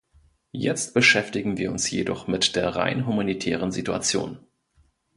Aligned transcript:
Jetzt 0.55 0.95
beschäftigen 0.95 1.57
wir 1.59 1.69
uns 1.69 1.91
jedoch 1.91 2.25
mit 2.25 2.55
der 2.55 2.69
rein 2.75 3.05
humanitären 3.05 3.71
Situation. 3.71 4.39